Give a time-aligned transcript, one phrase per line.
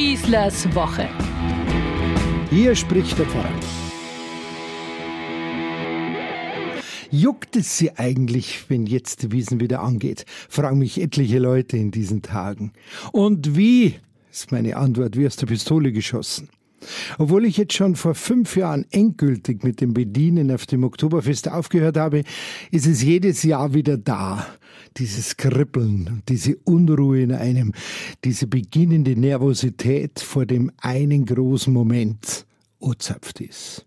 [0.00, 1.10] Schießlers Woche.
[2.48, 3.52] Hier spricht der Pfarrer.
[7.10, 10.24] Juckt es Sie eigentlich, wenn jetzt die Wiesen wieder angeht?
[10.48, 12.72] Fragen mich etliche Leute in diesen Tagen.
[13.12, 13.96] Und wie?
[14.32, 16.48] ist meine Antwort wie aus der Pistole geschossen.
[17.18, 21.96] Obwohl ich jetzt schon vor fünf Jahren endgültig mit dem Bedienen auf dem Oktoberfest aufgehört
[21.96, 22.22] habe,
[22.70, 24.46] ist es jedes Jahr wieder da.
[24.96, 27.72] Dieses Kribbeln, diese Unruhe in einem,
[28.24, 32.46] diese beginnende Nervosität vor dem einen großen Moment.
[32.80, 33.84] Ozapft ist.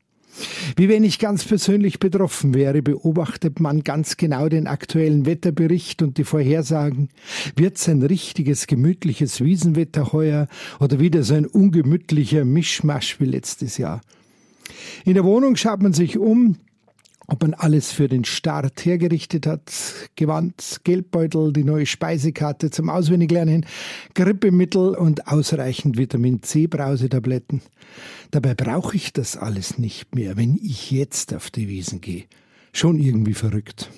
[0.75, 6.17] Wie wenn ich ganz persönlich betroffen wäre, beobachtet man ganz genau den aktuellen Wetterbericht und
[6.17, 7.09] die Vorhersagen.
[7.55, 10.47] Wird's ein richtiges, gemütliches Wiesenwetter heuer
[10.79, 14.01] oder wieder so ein ungemütlicher Mischmasch wie letztes Jahr?
[15.05, 16.57] In der Wohnung schaut man sich um,
[17.27, 19.71] ob man alles für den Start hergerichtet hat,
[20.15, 23.65] Gewand, Geldbeutel, die neue Speisekarte zum Auswendiglernen,
[24.13, 27.61] Grippemittel und ausreichend Vitamin C Brausetabletten.
[28.31, 32.25] Dabei brauche ich das alles nicht mehr, wenn ich jetzt auf die Wiesen gehe.
[32.73, 33.89] Schon irgendwie verrückt.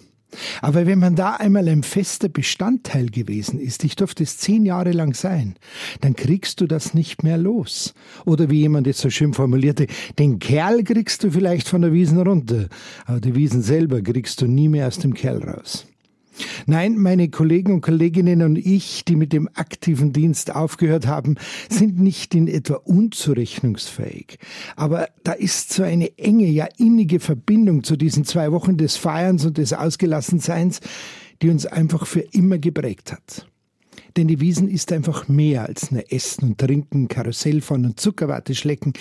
[0.61, 4.91] Aber wenn man da einmal ein fester Bestandteil gewesen ist, ich durfte es zehn Jahre
[4.91, 5.55] lang sein,
[6.01, 7.93] dann kriegst du das nicht mehr los.
[8.25, 9.87] Oder wie jemand es so schön formulierte,
[10.19, 12.67] den Kerl kriegst du vielleicht von der Wiesen runter,
[13.05, 15.87] aber die Wiesen selber kriegst du nie mehr aus dem Kerl raus.
[16.65, 21.35] Nein, meine Kollegen und Kolleginnen und ich, die mit dem aktiven Dienst aufgehört haben,
[21.69, 24.39] sind nicht in etwa unzurechnungsfähig.
[24.75, 29.45] Aber da ist so eine enge, ja innige Verbindung zu diesen zwei Wochen des Feierns
[29.45, 30.81] und des Ausgelassenseins,
[31.41, 33.47] die uns einfach für immer geprägt hat.
[34.17, 38.55] Denn die Wiesen ist einfach mehr als nur Essen und Trinken, Karussell fahren und Zuckerwatte
[38.55, 38.93] schlecken.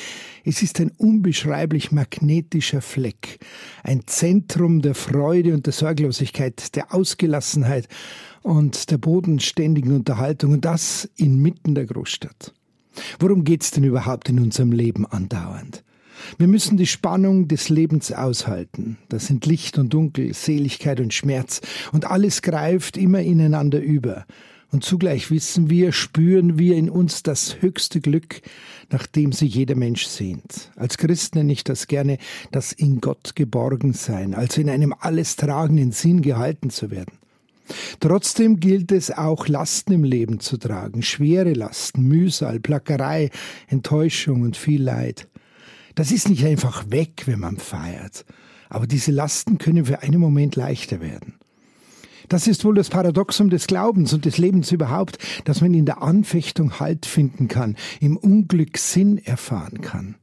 [0.44, 3.38] Es ist ein unbeschreiblich magnetischer Fleck,
[3.84, 7.88] ein Zentrum der Freude und der Sorglosigkeit, der Ausgelassenheit
[8.42, 12.52] und der bodenständigen Unterhaltung und das inmitten der Großstadt.
[13.20, 15.84] Worum geht's denn überhaupt in unserem Leben andauernd?
[16.38, 18.98] Wir müssen die Spannung des Lebens aushalten.
[19.08, 21.60] Das sind Licht und Dunkel, Seligkeit und Schmerz,
[21.92, 24.24] und alles greift immer ineinander über.
[24.74, 28.42] Und zugleich wissen wir, spüren wir in uns das höchste Glück,
[28.90, 30.72] nach dem sich jeder Mensch sehnt.
[30.74, 32.18] Als Christ nenne ich das gerne
[32.50, 37.18] das in Gott geborgen sein, also in einem alles tragenden Sinn gehalten zu werden.
[38.00, 43.30] Trotzdem gilt es auch, Lasten im Leben zu tragen, schwere Lasten, Mühsal, Plackerei,
[43.68, 45.28] Enttäuschung und viel Leid.
[45.94, 48.24] Das ist nicht einfach weg, wenn man feiert,
[48.70, 51.34] aber diese Lasten können für einen Moment leichter werden.
[52.28, 56.02] Das ist wohl das Paradoxum des Glaubens und des Lebens überhaupt, dass man in der
[56.02, 60.16] Anfechtung Halt finden kann, im Unglück Sinn erfahren kann.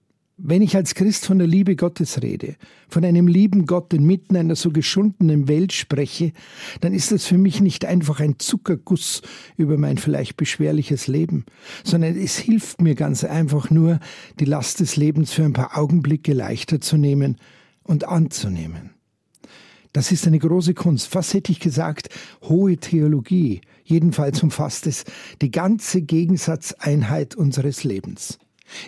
[0.43, 2.55] Wenn ich als Christ von der Liebe Gottes rede,
[2.89, 6.33] von einem lieben Gott inmitten einer so geschundenen Welt spreche,
[6.79, 9.21] dann ist das für mich nicht einfach ein Zuckerguss
[9.55, 11.45] über mein vielleicht beschwerliches Leben,
[11.83, 13.99] sondern es hilft mir ganz einfach nur,
[14.39, 17.37] die Last des Lebens für ein paar Augenblicke leichter zu nehmen
[17.83, 18.95] und anzunehmen.
[19.93, 21.07] Das ist eine große Kunst.
[21.07, 22.09] Fast hätte ich gesagt,
[22.43, 23.61] hohe Theologie.
[23.83, 25.03] Jedenfalls umfasst es
[25.41, 28.39] die ganze Gegensatzeinheit unseres Lebens.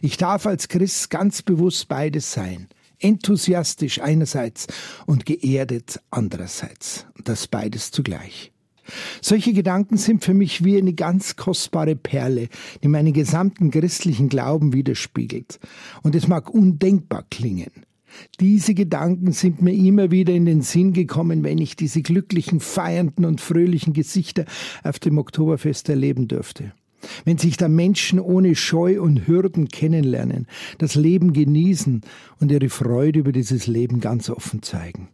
[0.02, 2.68] Ich darf als Christ ganz bewusst beides sein.
[3.00, 4.68] Enthusiastisch einerseits
[5.06, 7.06] und geerdet andererseits.
[7.25, 8.53] Das beides zugleich.
[9.22, 12.50] Solche Gedanken sind für mich wie eine ganz kostbare Perle,
[12.81, 15.59] die meinen gesamten christlichen Glauben widerspiegelt.
[16.02, 17.72] Und es mag undenkbar klingen.
[18.40, 23.25] Diese Gedanken sind mir immer wieder in den Sinn gekommen, wenn ich diese glücklichen, feiernden
[23.25, 24.46] und fröhlichen Gesichter
[24.84, 26.73] auf dem Oktoberfest erleben durfte.
[27.25, 30.47] Wenn sich da Menschen ohne Scheu und Hürden kennenlernen,
[30.78, 32.02] das Leben genießen
[32.40, 35.09] und ihre Freude über dieses Leben ganz offen zeigen.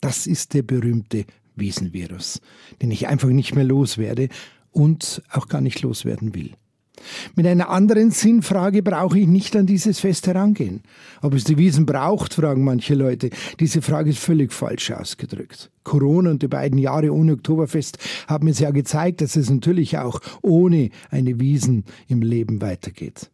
[0.00, 1.24] Das ist der berühmte
[1.56, 2.40] Wiesenvirus,
[2.82, 4.28] den ich einfach nicht mehr loswerde
[4.70, 6.52] und auch gar nicht loswerden will.
[7.34, 10.82] Mit einer anderen Sinnfrage brauche ich nicht an dieses Fest herangehen.
[11.22, 13.30] Ob es die Wiesen braucht, fragen manche Leute.
[13.58, 15.70] Diese Frage ist völlig falsch ausgedrückt.
[15.84, 20.20] Corona und die beiden Jahre ohne Oktoberfest haben es ja gezeigt, dass es natürlich auch
[20.42, 23.30] ohne eine Wiesen im Leben weitergeht.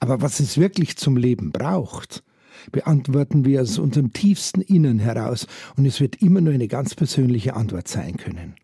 [0.00, 2.22] Aber was es wirklich zum Leben braucht,
[2.70, 5.46] beantworten wir aus unserem tiefsten Innern heraus
[5.76, 8.54] und es wird immer nur eine ganz persönliche Antwort sein können.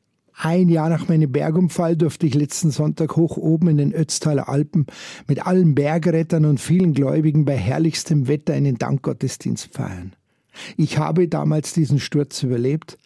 [0.40, 4.86] Ein Jahr nach meinem Bergunfall durfte ich letzten Sonntag hoch oben in den Ötztaler Alpen
[5.26, 10.14] mit allen Bergrettern und vielen Gläubigen bei herrlichstem Wetter einen Dankgottesdienst feiern.
[10.76, 12.98] Ich habe damals diesen Sturz überlebt,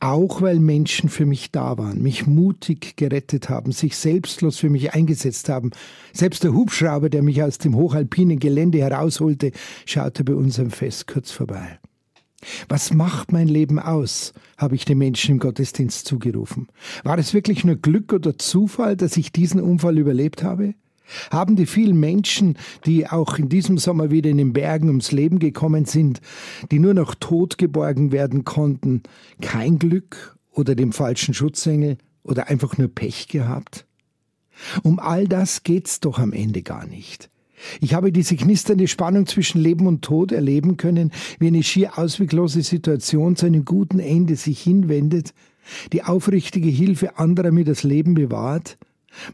[0.00, 4.94] auch weil Menschen für mich da waren, mich mutig gerettet haben, sich selbstlos für mich
[4.94, 5.72] eingesetzt haben.
[6.14, 9.52] Selbst der Hubschrauber, der mich aus dem hochalpinen Gelände herausholte,
[9.84, 11.78] schaute bei unserem Fest kurz vorbei.
[12.68, 14.32] Was macht mein Leben aus?
[14.62, 16.68] habe ich den Menschen im Gottesdienst zugerufen.
[17.04, 20.74] War es wirklich nur Glück oder Zufall, dass ich diesen Unfall überlebt habe?
[21.30, 22.56] Haben die vielen Menschen,
[22.86, 26.20] die auch in diesem Sommer wieder in den Bergen ums Leben gekommen sind,
[26.70, 29.02] die nur noch tot geborgen werden konnten,
[29.40, 33.84] kein Glück oder dem falschen Schutzengel oder einfach nur Pech gehabt?
[34.82, 37.31] Um all das geht's doch am Ende gar nicht.
[37.80, 42.62] Ich habe diese knisternde Spannung zwischen Leben und Tod erleben können, wie eine schier ausweglose
[42.62, 45.32] Situation zu einem guten Ende sich hinwendet,
[45.92, 48.78] die aufrichtige Hilfe anderer mir das Leben bewahrt,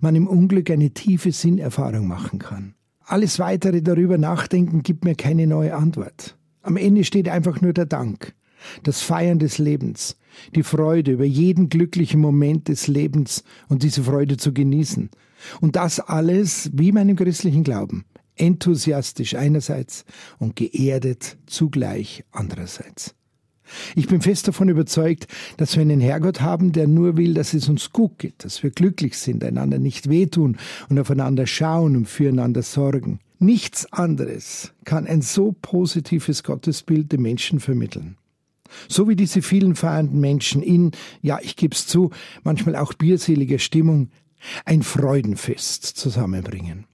[0.01, 2.75] man im Unglück eine tiefe Sinnerfahrung machen kann.
[3.05, 6.37] Alles weitere darüber nachdenken gibt mir keine neue Antwort.
[6.63, 8.35] Am Ende steht einfach nur der Dank,
[8.83, 10.19] das Feiern des Lebens,
[10.55, 15.09] die Freude über jeden glücklichen Moment des Lebens und diese Freude zu genießen.
[15.61, 18.05] Und das alles wie meinem christlichen Glauben,
[18.39, 20.05] enthusiastisch einerseits
[20.39, 23.15] und geerdet zugleich andererseits.
[23.95, 25.27] Ich bin fest davon überzeugt,
[25.57, 28.71] dass wir einen Herrgott haben, der nur will, dass es uns gut geht, dass wir
[28.71, 30.57] glücklich sind, einander nicht wehtun
[30.89, 33.21] und aufeinander schauen und füreinander sorgen.
[33.39, 38.17] Nichts anderes kann ein so positives Gottesbild den Menschen vermitteln.
[38.89, 40.93] So wie diese vielen feiernden Menschen in,
[41.23, 42.11] ja, ich geb's zu,
[42.43, 44.11] manchmal auch bierseliger Stimmung,
[44.65, 46.85] ein Freudenfest zusammenbringen.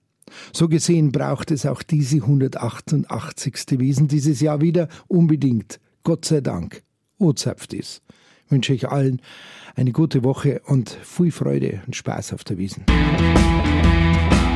[0.53, 3.79] So gesehen braucht es auch diese 188.
[3.79, 6.83] Wiesen dieses Jahr wieder unbedingt Gott sei Dank,
[7.19, 8.03] ozapft ist.
[8.49, 9.21] Wünsche ich allen
[9.75, 12.85] eine gute Woche und viel Freude und Spaß auf der Wiesen.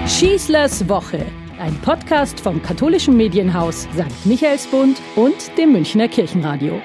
[0.07, 1.25] Schießlers Woche,
[1.59, 4.27] ein Podcast vom katholischen Medienhaus St.
[4.27, 6.81] Michaelsbund und dem Münchner Kirchenradio.